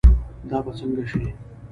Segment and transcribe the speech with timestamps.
[0.49, 1.25] دا به سنګه شي